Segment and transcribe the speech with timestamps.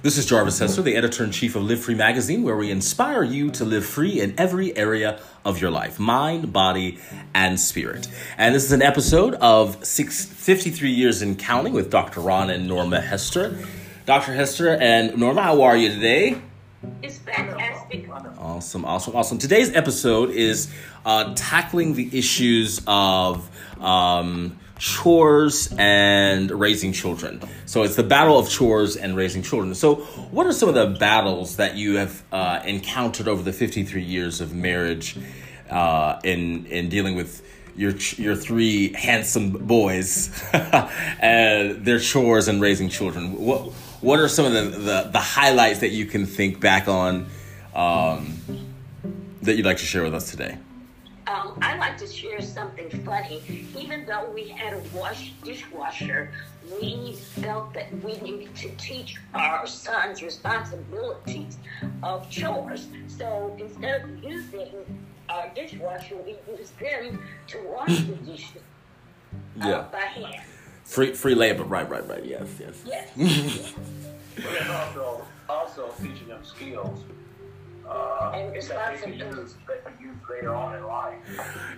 [0.00, 3.24] This is Jarvis Hester, the editor in chief of Live Free Magazine, where we inspire
[3.24, 7.00] you to live free in every area of your life mind, body,
[7.34, 8.06] and spirit.
[8.36, 12.20] And this is an episode of six, 53 Years in Counting with Dr.
[12.20, 13.58] Ron and Norma Hester.
[14.06, 14.34] Dr.
[14.34, 16.40] Hester and Norma, how are you today?
[17.02, 18.08] It's fantastic.
[18.38, 19.38] Awesome, awesome, awesome.
[19.38, 20.72] Today's episode is
[21.04, 27.40] uh, tackling the issues of um, chores and raising children.
[27.66, 29.74] So it's the battle of chores and raising children.
[29.74, 29.96] So,
[30.30, 34.40] what are some of the battles that you have uh, encountered over the 53 years
[34.40, 35.16] of marriage
[35.70, 37.42] uh, in in dealing with
[37.76, 43.38] your your three handsome boys and their chores and raising children?
[43.38, 47.26] What what are some of the, the, the highlights that you can think back on
[47.74, 48.38] um,
[49.42, 50.56] that you'd like to share with us today?
[51.28, 53.66] Um, I like to share something funny.
[53.76, 56.32] Even though we had a wash dishwasher,
[56.80, 61.58] we felt that we needed to teach our sons responsibilities
[62.02, 62.88] of chores.
[63.08, 64.68] So instead of using
[65.28, 68.62] our dishwasher, we used them to wash the dishes
[69.62, 69.84] uh, Yeah.
[69.92, 70.42] by hand.
[70.84, 72.24] Free free labor, right, right, right.
[72.24, 72.82] Yes, yes.
[72.86, 73.74] Yes.
[74.36, 77.00] But it's also also teaching them skills.
[77.88, 79.40] Uh, And that they can responsibility.
[79.40, 81.14] use, they can use later on in life.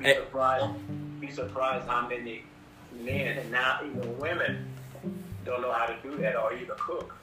[0.01, 0.15] Be Eh.
[0.17, 2.45] surprised, be surprised how many
[2.93, 4.67] men and now even women
[5.45, 7.15] don't know how to do that or even cook.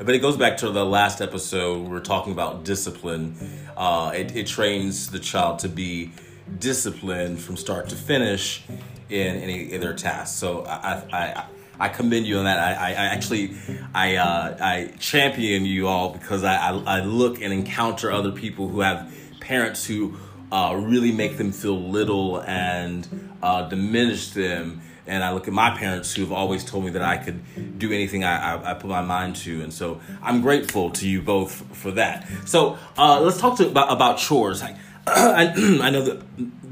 [0.00, 1.82] But it goes back to the last episode.
[1.82, 3.34] We were talking about discipline.
[3.76, 6.12] Uh, it, it trains the child to be
[6.58, 8.64] disciplined from start to finish
[9.08, 10.36] in any of their tasks.
[10.38, 11.44] So I, I, I,
[11.82, 12.60] I commend you on that.
[12.60, 13.56] I, I, I actually
[13.92, 18.68] I, uh, I champion you all because I, I, I look and encounter other people
[18.68, 20.14] who have parents who
[20.52, 24.80] uh, really make them feel little and uh, diminish them.
[25.08, 28.22] And I look at my parents who've always told me that I could do anything
[28.22, 29.62] I, I, I put my mind to.
[29.62, 32.28] And so I'm grateful to you both for that.
[32.46, 34.62] So uh, let's talk to, about, about chores.
[34.62, 34.76] I,
[35.08, 35.46] I,
[35.82, 36.22] I know that,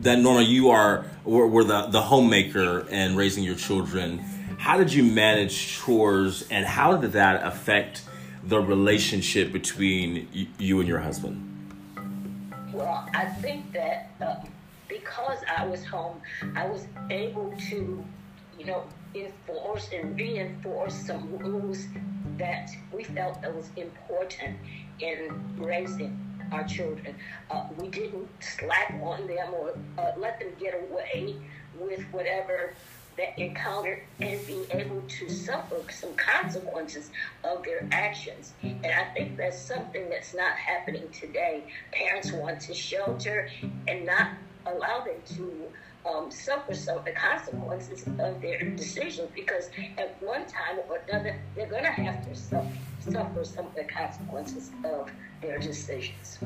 [0.03, 4.25] that Norma, you are were, were the, the homemaker and raising your children.
[4.61, 8.03] How did you manage chores and how did that affect
[8.45, 11.41] the relationship between y- you and your husband?
[12.71, 14.47] Well, I think that um,
[14.87, 16.21] because I was home,
[16.55, 18.05] I was able to,
[18.59, 18.85] you know,
[19.15, 21.87] enforce and reinforce some rules
[22.37, 24.59] that we felt that was important
[25.01, 26.21] in raising
[26.53, 27.15] our children.
[27.51, 31.37] Uh, we didn't slack on them or uh, let them get away
[31.79, 32.75] with whatever
[33.21, 37.11] they encountered and be able to suffer some consequences
[37.45, 38.55] of their actions.
[38.63, 41.65] And I think that's something that's not happening today.
[41.93, 43.51] Parents want to shelter
[43.87, 44.31] and not
[44.67, 45.63] allow them to
[46.11, 51.39] um, suffer some of the consequences of their decisions because at one time or another,
[51.55, 52.67] they're going to have to suffer,
[53.01, 55.11] suffer some of the consequences of
[55.43, 56.39] their decisions.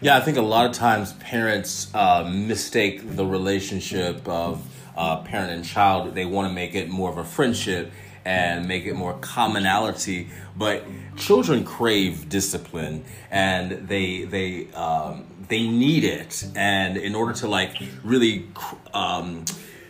[0.00, 5.52] Yeah, I think a lot of times parents uh, mistake the relationship of uh, parent
[5.52, 6.14] and child.
[6.14, 7.92] They want to make it more of a friendship
[8.24, 10.28] and make it more commonality.
[10.56, 10.84] But
[11.16, 16.46] children crave discipline, and they they um, they need it.
[16.54, 18.48] And in order to like really.
[18.92, 19.44] Um,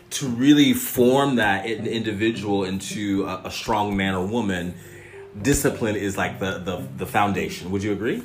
[0.08, 4.74] to really form that individual into a, a strong man or woman,
[5.42, 7.70] discipline is like the, the, the foundation.
[7.70, 8.22] Would you agree?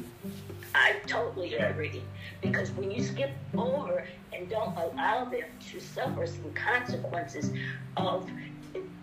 [0.74, 2.04] I totally agree.
[2.42, 4.08] Because when you skip over
[4.42, 7.52] and don't allow them to suffer some consequences
[7.98, 8.28] of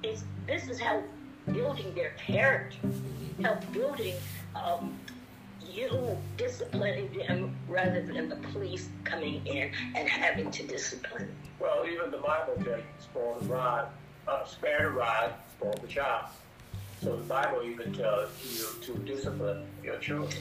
[0.03, 1.03] it's, this is how
[1.53, 2.79] building their character,
[3.41, 4.15] help building
[4.55, 4.99] um,
[5.71, 11.29] you disciplining them rather than the police coming in and having to discipline.
[11.61, 13.89] Well, even the Bible tells you, spoil the rod,
[14.27, 16.27] uh, spare the rod, spoil the child.
[17.03, 20.33] So the Bible even tells you to discipline your children.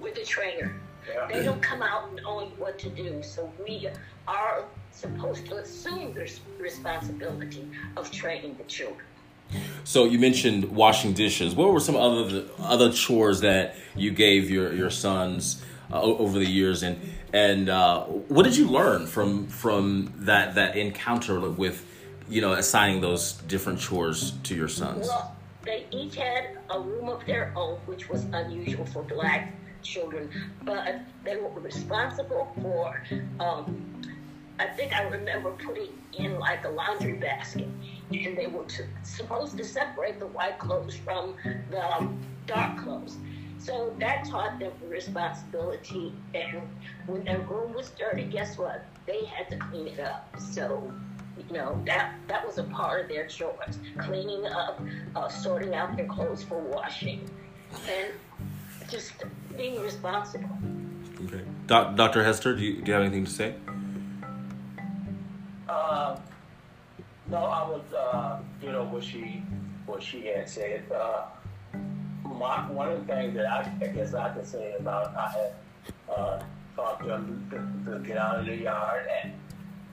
[0.00, 0.76] We're the trainer.
[1.08, 1.26] Yeah.
[1.30, 3.88] They don't come out knowing what to do, so we
[4.26, 9.06] are supposed to assume the responsibility of training the children.
[9.84, 11.54] So you mentioned washing dishes.
[11.54, 15.62] What were some other other chores that you gave your your sons
[15.92, 16.98] uh, over the years, and
[17.32, 21.84] and uh, what did you learn from from that that encounter with
[22.28, 25.06] you know assigning those different chores to your sons?
[25.06, 29.52] Well, they each had a room of their own, which was unusual for black
[29.84, 30.30] children,
[30.62, 33.02] but they were responsible for.
[33.40, 34.02] Um,
[34.58, 37.68] I think I remember putting in like a laundry basket,
[38.10, 41.34] and they were to, supposed to separate the white clothes from
[41.70, 43.18] the um, dark clothes.
[43.58, 46.62] So that taught them responsibility, and
[47.06, 48.84] when their room was dirty, guess what?
[49.06, 50.34] They had to clean it up.
[50.38, 50.92] So
[51.36, 54.80] you know that that was a part of their chores cleaning up
[55.16, 57.28] uh, sorting out their clothes for washing
[57.88, 58.12] and
[58.90, 59.12] just
[59.56, 60.48] being responsible.
[61.24, 61.42] Okay.
[61.66, 62.22] Doc, Dr.
[62.22, 63.54] Hester, do you, do you have anything to say?
[65.68, 66.16] Uh,
[67.28, 69.42] no, I was, uh, you know, what she,
[69.86, 70.84] what she had said.
[70.92, 71.24] Uh,
[72.24, 75.52] my, one of the things that I, I guess I could say about I had
[76.14, 76.42] uh,
[76.76, 79.32] taught them to, to get out of the yard and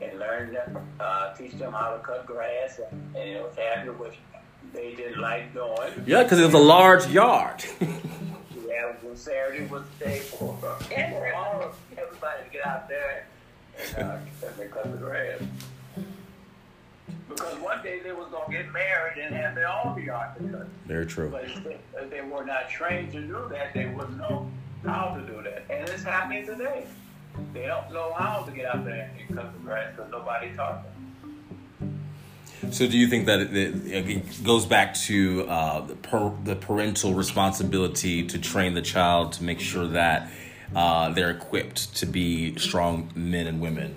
[0.01, 3.89] and learn them, uh, teach them how to cut grass, and, and it was happy
[3.89, 4.15] which
[4.73, 5.91] they didn't like doing.
[6.05, 7.63] Yeah, because it was a large yard.
[8.91, 13.25] Yeah, when Saturday was the day for, for all of everybody to get out there
[13.95, 15.41] and, uh, and they cut the grass.
[17.29, 20.67] Because one day they was gonna get married and have their own yard to cut.
[20.85, 21.29] Very true.
[21.29, 24.49] But if they, if they were not trained to do that, they wouldn't know
[24.85, 25.63] how to do that.
[25.69, 26.85] And it's happening today.
[27.53, 30.83] They don't know how to get out there and cut the grass because nobody taught
[30.83, 31.10] them.
[32.69, 36.55] So, do you think that it, it, it goes back to uh, the, per, the
[36.55, 40.29] parental responsibility to train the child to make sure that
[40.75, 43.95] uh, they're equipped to be strong men and women?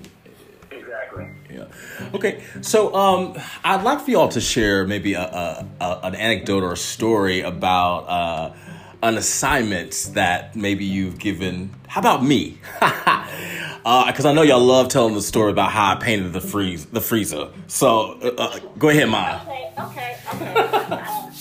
[0.70, 1.28] Exactly.
[1.52, 1.66] Yeah.
[2.14, 2.42] Okay.
[2.62, 6.72] So, um, I'd like for y'all to share maybe a, a, a an anecdote or
[6.72, 8.54] a story about uh,
[9.02, 11.74] an assignment that maybe you've given.
[11.86, 12.58] How about me?
[13.84, 17.02] Because I know y'all love telling the story about how I painted the freeze the
[17.02, 17.50] freezer.
[17.66, 19.42] So, uh, uh, go ahead, Ma.
[19.42, 20.54] Okay, okay, okay.
[20.54, 21.32] um,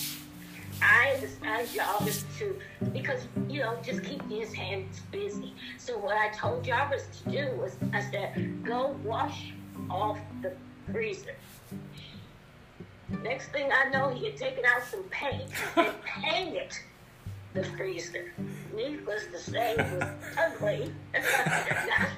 [0.82, 2.58] I assigned Jarvis to
[2.92, 5.54] because you know just keep his hands busy.
[5.78, 9.52] So what I told y'all was to do was I said, go wash
[9.88, 10.52] off the
[10.92, 11.36] freezer.
[13.22, 16.72] Next thing I know, he had taken out some paint and painted
[17.54, 18.32] the freezer.
[18.76, 20.02] Needless to say, it was
[20.38, 20.92] ugly.
[21.14, 22.08] not,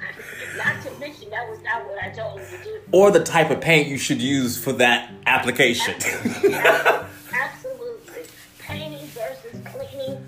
[0.56, 2.80] not to mention that was not what I told him to do.
[2.92, 5.94] Or the type of paint you should use for that application.
[5.94, 6.54] Absolutely.
[8.58, 10.26] Painting versus cleaning,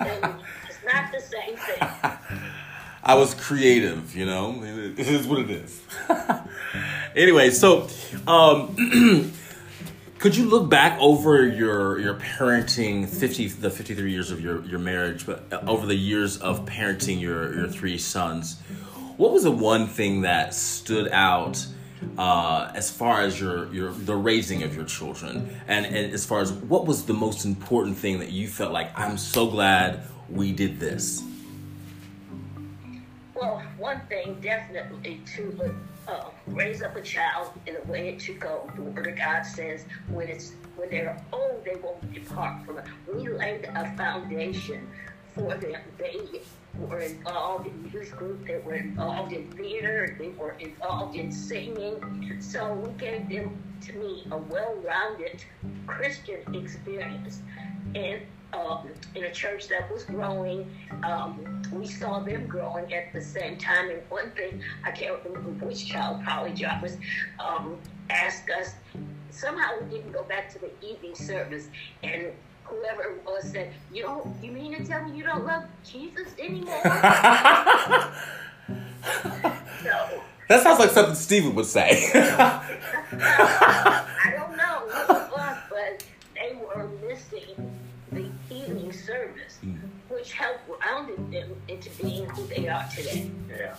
[0.00, 0.34] and
[0.68, 1.88] it's not the same thing.
[3.04, 4.62] I was creative, you know.
[4.62, 5.80] It is what it is.
[7.16, 7.88] anyway, so
[8.28, 8.76] um,
[10.22, 14.64] could you look back over your your parenting fifty the fifty three years of your
[14.66, 18.60] your marriage, but over the years of parenting your your three sons,
[19.16, 21.66] what was the one thing that stood out?
[22.18, 26.40] Uh, as far as your, your the raising of your children and, and as far
[26.40, 30.50] as what was the most important thing that you felt like i'm so glad we
[30.50, 31.22] did this
[33.36, 35.76] Well, one thing definitely to
[36.08, 38.70] uh, raise up a child in the way it should go.
[38.74, 42.84] The Word of God says when it's when they're old, they won't depart from it.
[43.12, 44.88] We laid a foundation
[45.34, 45.80] for them.
[45.98, 46.40] They
[46.78, 48.46] were involved in youth group.
[48.46, 50.16] They were involved in theater.
[50.18, 52.38] They were involved in singing.
[52.40, 55.44] So we gave them, to me, a well-rounded
[55.86, 57.42] Christian experience.
[57.94, 58.22] And
[58.52, 60.70] um, in a church that was growing.
[61.02, 63.90] Um, we saw them growing at the same time.
[63.90, 66.96] And one thing, I can't remember which child, probably Jarvis,
[67.40, 67.78] um,
[68.10, 68.74] asked us,
[69.30, 71.68] somehow we didn't go back to the evening service.
[72.02, 72.26] And
[72.64, 76.28] whoever it was said, you don't, you mean to tell me you don't love Jesus
[76.38, 76.80] anymore?
[79.84, 80.22] no.
[80.48, 82.10] that sounds like something steven would say
[90.22, 93.28] which helped rounded them into being who they are today.
[93.50, 93.74] Yeah.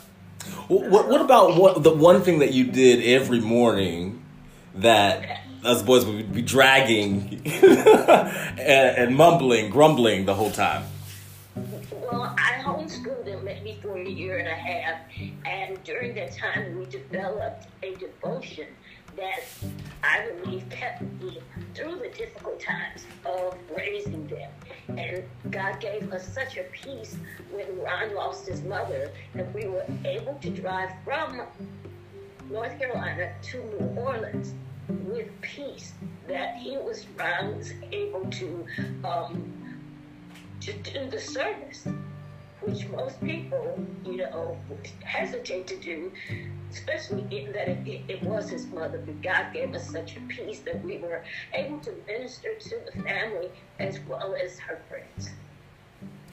[0.67, 4.21] What, what about what the one thing that you did every morning
[4.75, 10.83] that us boys would be dragging and, and mumbling, grumbling the whole time?
[11.55, 14.99] Well, I homeschooled them maybe for a year and a half,
[15.45, 18.67] and during that time, we developed a devotion
[19.15, 19.43] that
[20.03, 21.39] I believe kept me
[21.73, 24.51] through the difficult times of raising them.
[24.97, 27.15] And God gave us such a peace
[27.51, 31.41] when Ron lost his mother that we were able to drive from
[32.49, 34.53] North Carolina to New Orleans
[34.87, 35.93] with peace
[36.27, 38.65] that he was Ron was able to
[39.03, 39.51] um,
[40.61, 41.87] to do the service,
[42.65, 44.57] which most people, you know,
[45.03, 46.11] hesitate to do,
[46.71, 49.01] especially in that it, it, it was his mother.
[49.05, 53.03] But God gave us such a peace that we were able to minister to the
[53.03, 55.31] family as well as her friends.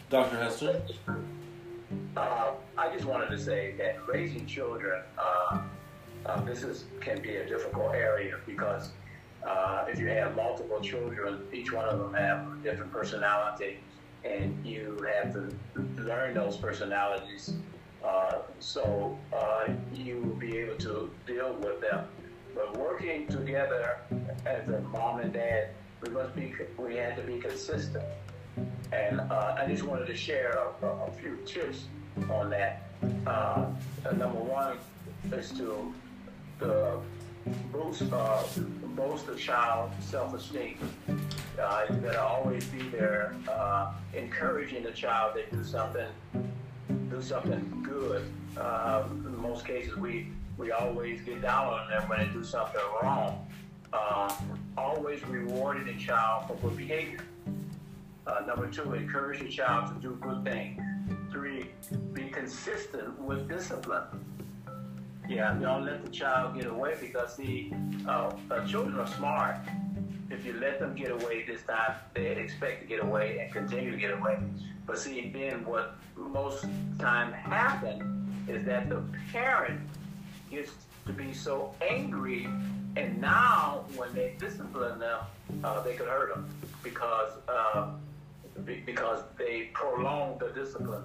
[0.08, 0.36] Dr.
[0.36, 0.82] Hester?
[2.16, 5.60] Uh, I just wanted to say that raising children, uh,
[6.26, 8.90] uh, this is can be a difficult area because
[9.46, 13.78] uh, if you have multiple children, each one of them have a different personality,
[14.24, 15.52] and you have to
[16.02, 17.54] learn those personalities.
[18.04, 22.06] Uh, so uh, you will be able to deal with them.
[22.54, 23.98] But working together
[24.46, 25.70] as a mom and dad,
[26.02, 28.04] we must be we had to be consistent.
[28.92, 31.84] And uh, I just wanted to share a, a, few tips
[32.28, 32.82] on that.
[33.26, 33.66] Uh,
[34.16, 34.78] number one
[35.32, 35.94] is to
[36.58, 36.98] the
[37.72, 38.42] boost uh,
[38.96, 40.76] boost the child's self-esteem.
[41.60, 46.08] Uh, you gotta always be there, uh, encouraging the child to do something,
[47.10, 48.24] do something good.
[48.56, 50.28] Uh, in most cases, we
[50.58, 53.46] we always get down on them when they do something wrong.
[53.92, 54.32] Uh,
[54.76, 57.20] always rewarding the child for good behavior.
[58.26, 60.80] Uh, number two, encourage the child to do good things.
[61.32, 61.70] Three,
[62.12, 64.02] be consistent with discipline.
[65.30, 67.72] Yeah, don't let the child get away because see,
[68.04, 69.58] uh, uh, children are smart.
[70.28, 73.92] If you let them get away this time, they expect to get away and continue
[73.92, 74.40] to get away.
[74.88, 76.66] But see, then what most
[76.98, 78.02] time happens
[78.48, 79.80] is that the parent
[80.50, 80.72] gets
[81.06, 82.48] to be so angry,
[82.96, 85.20] and now when they discipline them,
[85.62, 86.48] uh, they could hurt them
[86.82, 87.90] because uh,
[88.84, 91.04] because they prolong the discipline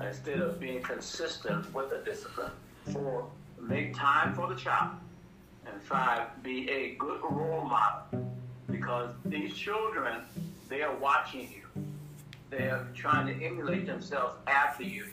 [0.00, 2.52] instead of being consistent with the discipline.
[2.90, 3.26] Four,
[3.60, 4.92] make time for the child.
[5.66, 8.26] And five, be a good role model
[8.70, 10.22] because these children,
[10.68, 11.82] they are watching you.
[12.50, 15.06] They are trying to emulate themselves after you.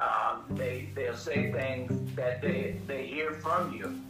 [0.00, 4.00] Um, they, they'll say things that they, they hear from you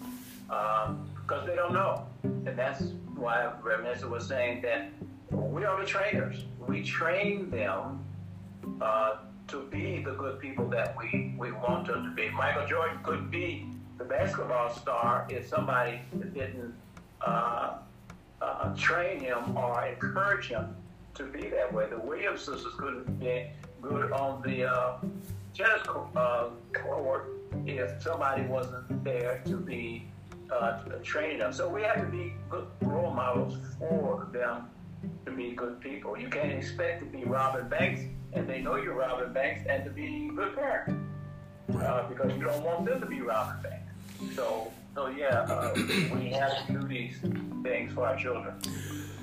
[0.47, 2.07] because um, they don't know.
[2.23, 2.83] And that's
[3.15, 4.91] why Reverend was saying that
[5.31, 6.45] we are the trainers.
[6.67, 8.05] We train them
[8.81, 9.17] uh,
[9.49, 12.29] to be the good people that we, we want them to be.
[12.31, 16.01] Michael Jordan could be the basketball star if somebody
[16.35, 16.75] didn't
[17.21, 17.79] uh,
[18.41, 20.77] uh, train him or encourage him
[21.15, 21.89] to be that way.
[21.89, 23.47] The Williams sisters couldn't be
[23.83, 24.99] good on the uh,
[25.55, 27.31] tennis uh, court
[27.67, 30.07] if somebody wasn't there to be
[30.53, 31.53] uh, training them.
[31.53, 34.69] So we have to be good role models for them
[35.29, 36.19] to be good people.
[36.19, 38.01] You can't expect to be Robin Banks
[38.33, 40.99] and they know you're Robin Banks and to be good parent
[41.81, 43.93] uh, because you don't want them to be Robin Banks.
[44.35, 45.75] So, so yeah, uh,
[46.15, 47.19] we have to do these
[47.63, 48.55] things for our children.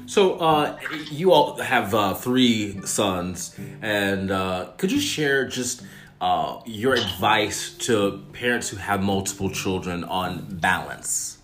[0.07, 0.77] So, uh,
[1.09, 5.81] you all have uh, three sons, and uh, could you share just
[6.21, 11.39] uh, your advice to parents who have multiple children on balance,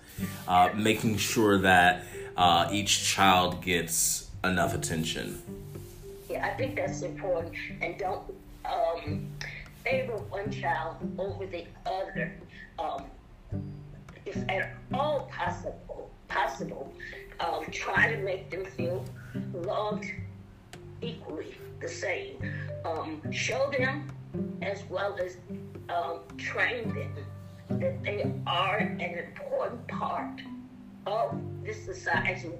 [0.47, 2.05] uh, making sure that
[2.37, 5.41] uh, each child gets enough attention?
[6.29, 8.23] Yeah, I think that's important, and don't
[8.65, 9.27] um,
[9.83, 12.33] favor one child over the other.
[12.79, 13.03] Um,
[14.25, 16.93] if at all possible, possible,
[17.39, 19.03] um, try to make them feel
[19.53, 20.05] loved
[21.01, 22.37] equally the same.
[22.85, 24.07] Um, show them
[24.61, 25.37] as well as
[25.89, 27.15] um, train them
[27.79, 30.41] that they are an important part
[31.07, 32.51] of this society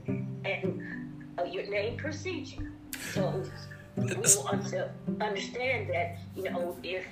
[0.46, 1.00] and
[1.46, 2.72] your name procedure.
[3.14, 3.44] So
[3.96, 7.06] want to understand that, you know, if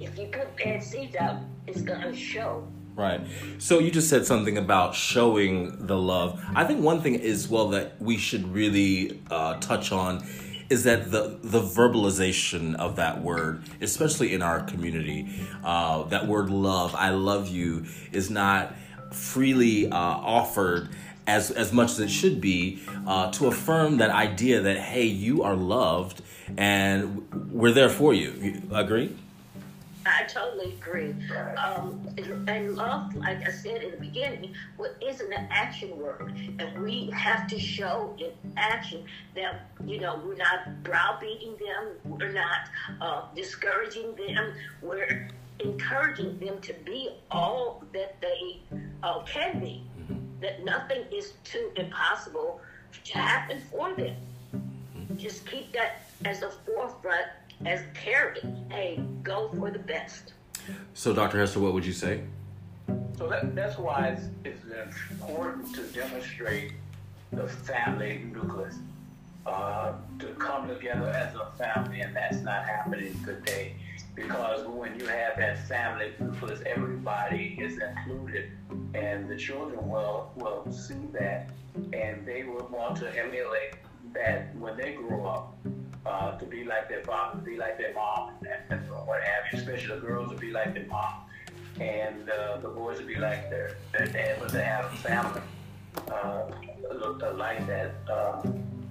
[0.00, 2.66] if you put bad seeds out, it's gonna show.
[2.94, 3.20] Right.
[3.58, 6.40] So you just said something about showing the love.
[6.54, 10.24] I think one thing is well that we should really uh, touch on
[10.70, 15.28] is that the the verbalization of that word, especially in our community,
[15.64, 18.74] uh, that word love, I love you, is not
[19.12, 20.90] freely uh, offered
[21.26, 25.42] as as much as it should be uh, to affirm that idea that hey, you
[25.42, 26.22] are loved
[26.56, 28.32] and we're there for you.
[28.40, 29.14] you agree?
[30.06, 31.14] I totally agree.
[31.56, 32.06] Um,
[32.46, 34.54] and love, like I said in the beginning,
[35.00, 39.04] is an action word, and we have to show in action
[39.34, 42.68] that you know we're not browbeating them, we're not
[43.00, 44.52] uh, discouraging them,
[44.82, 45.28] we're
[45.60, 48.60] encouraging them to be all that they
[49.02, 49.82] uh, can be.
[50.44, 52.60] That nothing is too impossible
[53.04, 54.14] to happen for them.
[55.16, 57.28] Just keep that as a forefront
[57.64, 60.34] as parent, hey, go for the best.
[60.92, 61.38] So, Dr.
[61.38, 62.24] Hester, what would you say?
[63.16, 64.62] So that, that's why it's, it's
[65.12, 66.72] important to demonstrate
[67.32, 68.76] the family nucleus,
[69.46, 73.76] uh, to come together as a family, and that's not happening today.
[74.14, 78.52] Because when you have that family nucleus, everybody is included,
[78.94, 81.50] and the children will will see that,
[81.92, 83.74] and they will want to emulate
[84.12, 85.56] that when they grow up
[86.06, 88.30] uh, to be like their father, to be like their mom,
[88.70, 89.58] and, what have you.
[89.58, 91.14] Especially the girls to be like their mom,
[91.80, 95.42] and uh, the boys to be like their, their dad, but they have a family
[96.12, 96.44] uh,
[96.94, 97.94] look like that.
[98.08, 98.42] Uh,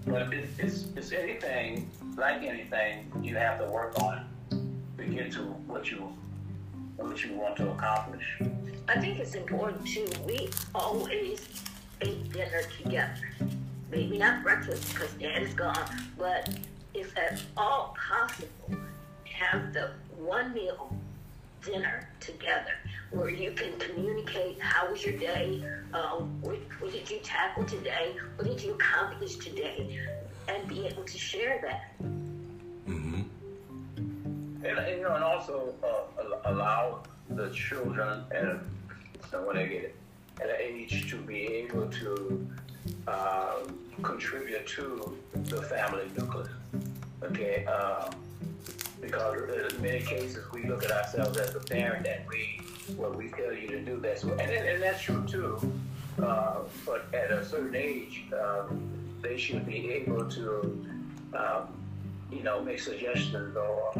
[0.05, 4.25] but it's, it's anything, like anything, you have to work on
[5.05, 6.07] to get to what you
[6.97, 8.39] what you want to accomplish.
[8.87, 10.07] I think it's important too.
[10.25, 11.63] We always
[12.01, 13.29] ate dinner together.
[13.91, 16.49] Maybe not breakfast because dad is gone, but
[16.93, 18.77] if at all possible,
[19.23, 20.95] have the one meal
[21.63, 22.73] dinner together
[23.11, 28.15] where you can communicate how was your day, um, what, what did you tackle today,
[28.35, 29.99] what did you accomplish today,
[30.47, 31.93] and be able to share that.
[34.63, 38.59] And, and, you know, and also uh, allow the children and
[39.45, 39.95] when they get
[40.41, 42.47] at an age to be able to
[43.07, 43.55] uh,
[44.01, 46.49] contribute to the family nucleus.
[47.23, 48.13] Okay, um,
[49.01, 52.61] because in many cases we look at ourselves as a parent and we
[52.95, 55.73] what we tell you to do that's and, and that's true too.
[56.21, 58.91] Uh, but at a certain age, um,
[59.21, 60.85] they should be able to,
[61.33, 61.67] um,
[62.31, 63.93] you know, make suggestions or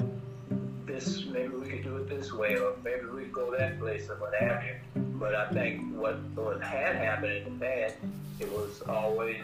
[0.85, 4.09] this maybe we could do it this way or maybe we could go that place
[4.09, 4.75] or what have you.
[5.19, 7.95] But I think what what had happened in the past,
[8.39, 9.41] it was always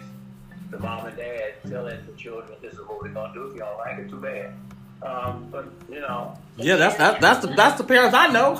[0.71, 3.47] the mom and dad telling the children, "This is what we're gonna do.
[3.47, 4.53] If you don't like it, too bad."
[5.01, 6.37] Um, but you know.
[6.57, 8.55] Yeah, that's that, that's the that's the parents I know.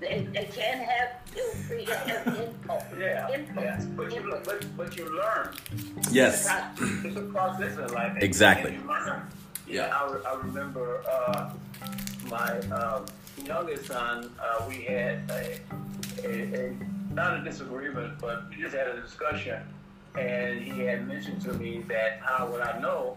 [0.00, 2.82] they, they can't have feel free to have input.
[2.98, 3.84] Yeah, yeah.
[3.96, 5.54] But you but, but you learn.
[6.10, 6.48] Yes.
[6.78, 8.16] It's a process in life.
[8.20, 8.78] Exactly.
[9.66, 11.50] Yeah, I, I remember uh,
[12.28, 13.06] my um,
[13.44, 14.30] youngest son.
[14.40, 15.60] Uh, we had a,
[16.24, 16.76] a, a
[17.14, 19.62] not a disagreement, but we just had a discussion,
[20.18, 23.16] and he had mentioned to me that how would I know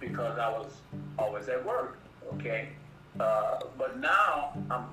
[0.00, 0.72] because I was
[1.18, 1.98] always at work.
[2.34, 2.70] Okay,
[3.20, 4.84] uh, but now I'm,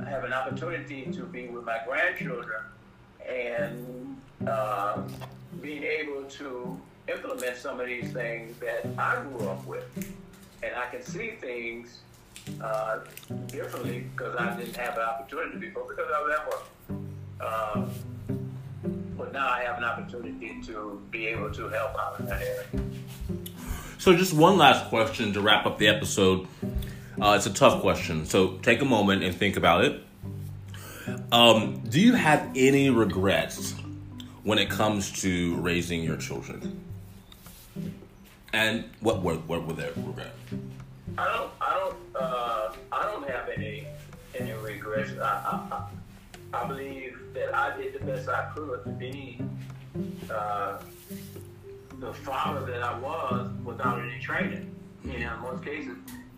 [0.00, 2.62] I have an opportunity to be with my grandchildren
[3.28, 5.00] and uh,
[5.60, 9.84] being able to implement some of these things that I grew up with,
[10.64, 11.98] and I can see things
[12.60, 13.00] uh,
[13.48, 16.64] differently because I didn't have an opportunity before because I was at work.
[17.40, 17.86] Uh,
[19.16, 22.66] but now I have an opportunity to be able to help out in that area.
[23.98, 26.46] So, just one last question to wrap up the episode.
[27.20, 30.02] Uh, it's a tough question, so take a moment and think about it.
[31.30, 33.74] Um, do you have any regrets
[34.42, 36.84] when it comes to raising your children?
[38.54, 40.38] And what were what were their regrets?
[41.18, 43.84] I don't I don't uh, I don't have any
[44.38, 45.10] any regrets.
[45.20, 45.24] I,
[45.72, 49.40] I, I believe that I did the best I could to be
[50.30, 50.78] uh,
[51.98, 54.72] the father that I was without any training.
[55.02, 55.96] You know, in most cases,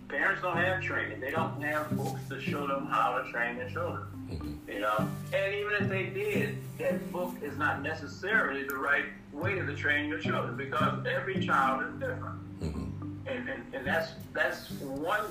[0.08, 1.20] parents don't have training.
[1.20, 4.06] They don't have books to show them how to train their children.
[4.30, 9.54] You know, and even if they did, that book is not necessarily the right way
[9.54, 12.60] to train your children because every child is different.
[12.60, 13.28] Mm-hmm.
[13.28, 15.26] And, and, and that's that's one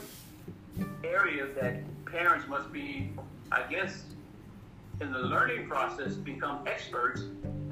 [1.03, 3.11] area that parents must be,
[3.51, 4.03] I guess,
[5.01, 7.23] in the learning process, become experts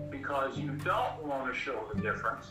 [0.10, 2.48] because you don't want to show the difference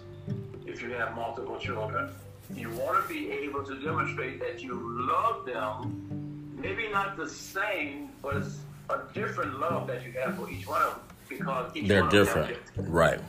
[0.66, 2.10] if you have multiple children.
[2.54, 8.10] You want to be able to demonstrate that you love them, maybe not the same,
[8.22, 8.58] but it's
[8.90, 12.10] a different love that you have for each one of them because each they're one
[12.10, 13.20] different, them right?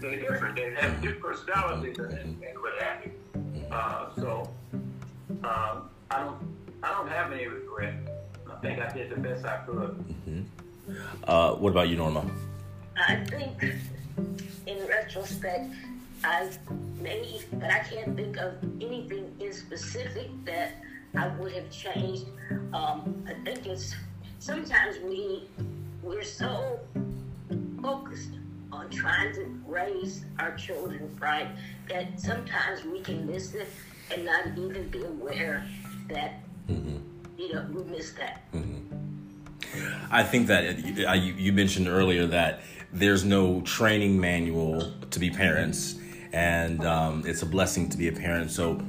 [0.00, 0.56] They're different.
[0.56, 3.12] They have different personalities and, and what have you.
[3.70, 4.50] Uh, so
[5.44, 6.38] um, I don't,
[6.82, 7.94] I don't have any regret.
[8.50, 9.74] I think I did the best I could.
[9.74, 10.42] Mm-hmm.
[11.24, 12.24] Uh, what about you, Norma?
[12.96, 13.62] I think,
[14.66, 15.74] in retrospect,
[16.24, 16.58] I've
[17.00, 20.82] made, but I can't think of anything in specific that
[21.16, 22.26] I would have changed.
[22.72, 23.94] Um, I think it's
[24.46, 25.42] sometimes we
[26.04, 26.78] we're so
[27.82, 28.30] focused
[28.70, 31.48] on trying to raise our children right
[31.88, 33.66] that sometimes we can miss it
[34.14, 35.66] and not even be aware
[36.08, 36.34] that
[36.68, 36.98] mm-hmm.
[37.36, 38.42] you know we miss that.
[38.52, 38.84] Mm-hmm.
[40.12, 42.60] I think that you mentioned earlier that
[42.92, 45.96] there's no training manual to be parents,
[46.32, 48.52] and um, it's a blessing to be a parent.
[48.52, 48.80] So,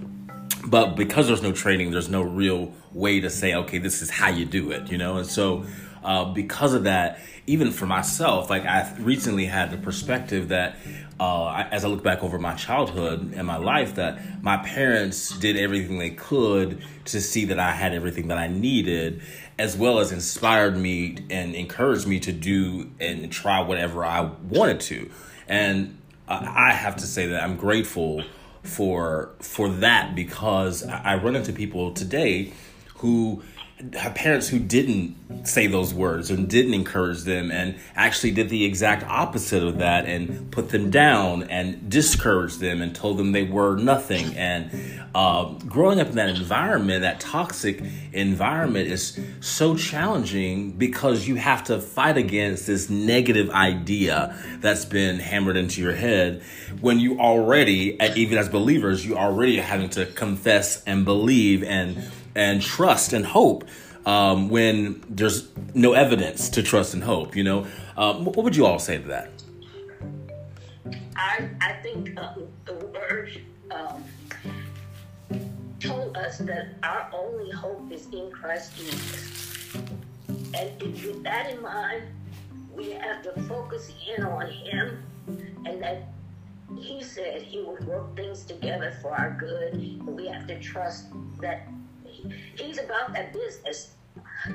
[0.66, 4.30] but because there's no training, there's no real way to say, okay, this is how
[4.30, 5.18] you do it, you know.
[5.18, 5.66] And so,
[6.04, 10.78] uh, because of that, even for myself, like I recently had the perspective that
[11.20, 15.58] uh, as I look back over my childhood and my life, that my parents did
[15.58, 19.22] everything they could to see that I had everything that I needed,
[19.58, 24.82] as well as inspired me and encouraged me to do and try whatever I wanted
[24.82, 25.10] to.
[25.48, 28.24] And I have to say that I'm grateful
[28.68, 32.54] for for that because I run into people today
[32.98, 33.44] who
[33.94, 35.16] have parents who didn't
[35.48, 40.06] say those words and didn't encourage them and actually did the exact opposite of that
[40.06, 44.36] and put them down and discouraged them and told them they were nothing.
[44.36, 44.72] And
[45.14, 51.64] uh, growing up in that environment, that toxic environment, is so challenging because you have
[51.66, 56.42] to fight against this negative idea that's been hammered into your head
[56.82, 61.98] when you already, even as believers, you already are having to confess and believe and
[62.38, 63.66] and trust and hope
[64.06, 67.36] um, when there's no evidence to trust and hope.
[67.36, 69.32] You know, um, what would you all say to that?
[71.16, 74.04] I I think um, the word um,
[75.80, 79.76] told us that our only hope is in Christ Jesus,
[80.54, 82.04] and with that in mind,
[82.76, 85.04] we have to focus in on Him,
[85.66, 86.04] and that
[86.78, 89.74] He said He would work things together for our good.
[89.74, 91.08] And we have to trust
[91.42, 91.68] that
[92.56, 93.94] He's about that business.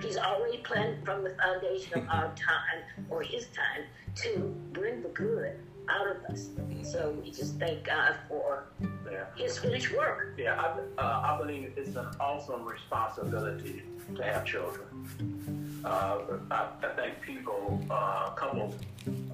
[0.00, 3.84] He's already planned from the foundation of our time or his time
[4.16, 6.48] to bring the good out of us.
[6.82, 8.64] So we just thank God for
[9.10, 9.24] yeah.
[9.36, 10.34] his finished work.
[10.38, 13.82] Yeah, I, uh, I believe it's an awesome responsibility
[14.16, 15.80] to have children.
[15.84, 16.18] Uh,
[16.50, 18.74] I, I, think people, uh, couples,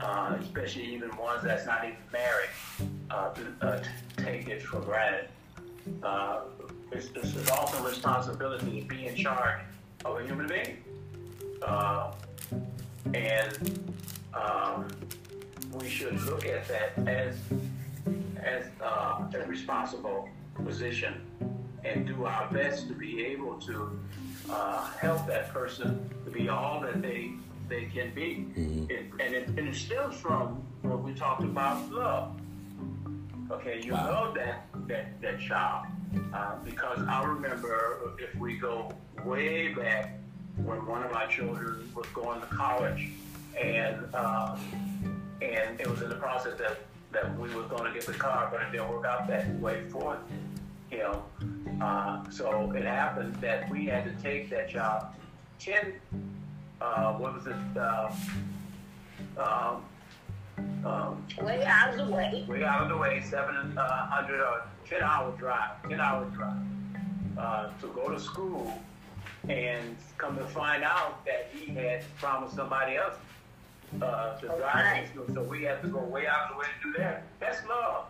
[0.00, 2.48] uh, especially even ones that's not even married,
[3.10, 3.82] uh, uh,
[4.16, 5.28] take it for granted.
[6.90, 9.60] Uh, it's, it's an awesome responsibility to be in charge
[10.04, 10.82] of a human being.
[11.62, 12.12] Uh,
[13.14, 13.92] and
[14.34, 14.88] um,
[15.74, 17.36] we should look at that as
[18.42, 20.28] as uh, a responsible
[20.64, 21.20] position
[21.84, 23.98] and do our best to be able to
[24.50, 27.32] uh, help that person to be all that they
[27.68, 28.46] they can be.
[28.56, 28.90] Mm-hmm.
[28.90, 32.40] It, and, it, and it stems from what we talked about love.
[33.50, 34.10] Okay, you wow.
[34.10, 35.86] love that, that, that child.
[36.34, 38.92] Uh, because I remember if we go
[39.24, 40.18] way back
[40.56, 43.08] when one of my children was going to college,
[43.58, 44.58] and um,
[45.40, 46.78] and it was in the process that,
[47.12, 49.84] that we were going to get the car, but it didn't work out that way
[49.88, 50.18] for
[50.90, 51.14] him.
[51.80, 55.04] Uh, so it happened that we had to take that child
[55.58, 55.94] ten.
[56.80, 57.54] Uh, what was it?
[57.76, 58.10] Uh,
[59.38, 59.84] um,
[60.84, 62.44] um, way out of the way.
[62.48, 66.56] Way out of the way, 700 uh, or 10 hour drive, 10 hour drive
[67.38, 68.80] uh, to go to school
[69.48, 73.14] and come to find out that he had promised somebody else
[74.02, 74.60] uh, to okay.
[74.60, 75.26] drive to school.
[75.34, 77.24] So we had to go way out of the way to do that.
[77.40, 78.06] That's love.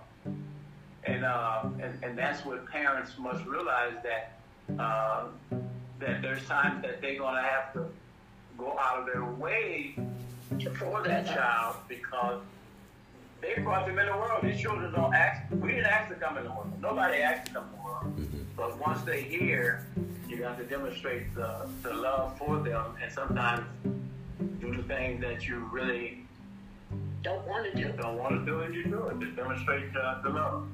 [1.04, 4.32] And, uh, and, and that's what parents must realize that
[4.78, 5.24] uh,
[5.98, 7.86] that there's times that they're going to have to
[8.56, 9.96] go out of their way
[10.76, 12.40] for that child because
[13.40, 14.42] they brought them in the world.
[14.42, 15.42] These children don't ask.
[15.52, 16.72] We didn't ask to come in the world.
[16.80, 18.18] Nobody asked to come in the world.
[18.18, 18.38] Mm-hmm.
[18.56, 19.86] But once they hear,
[20.28, 23.64] you have to demonstrate the, the love for them, and sometimes
[24.60, 26.24] do the things that you really
[27.22, 27.92] don't want to do.
[27.92, 29.18] Don't want to do it, you do it.
[29.20, 30.66] Just demonstrate uh, the love.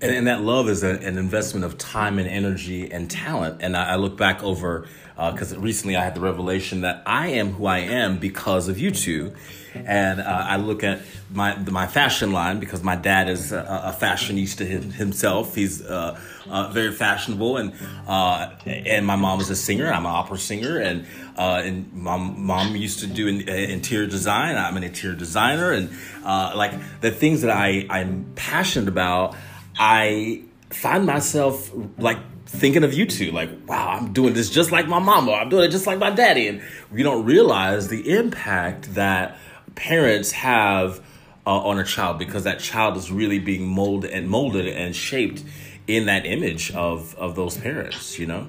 [0.00, 3.62] And, and, that love is a, an investment of time and energy and talent.
[3.62, 7.28] And I, I look back over because uh, recently I had the revelation that I
[7.28, 9.34] am who I am because of you two.
[9.84, 11.00] And uh, I look at
[11.32, 15.54] my my fashion line because my dad is a, a fashionista himself.
[15.54, 17.72] He's uh, uh, very fashionable, and
[18.06, 19.92] uh, and my mom is a singer.
[19.92, 24.56] I'm an opera singer, and uh, and my mom used to do in, interior design.
[24.56, 25.90] I'm an interior designer, and
[26.24, 29.36] like the things that I I'm passionate about,
[29.78, 34.86] I find myself like thinking of you two like wow i'm doing this just like
[34.86, 36.62] my mama i'm doing it just like my daddy and
[36.92, 39.36] we don't realize the impact that
[39.76, 40.98] parents have
[41.46, 45.44] uh, on a child because that child is really being molded and molded and shaped
[45.86, 48.48] in that image of of those parents you know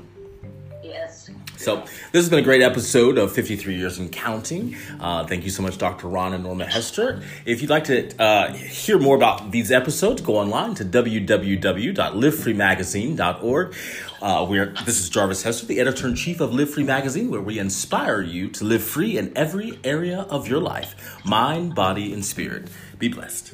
[0.83, 1.29] Yes.
[1.57, 1.77] so
[2.11, 4.75] this has been a great episode of 53 Years and Counting.
[5.01, 6.07] Uh, thank you so much, Dr.
[6.07, 7.21] Ron and Norma Hester.
[7.45, 13.75] If you'd like to uh, hear more about these episodes, go online to www.livefreemagazine.org.
[14.19, 18.21] Uh, we're, this is Jarvis Hester, the editor-in-chief of Live Free Magazine, where we inspire
[18.21, 22.67] you to live free in every area of your life, mind, body, and spirit.
[22.97, 23.53] Be blessed.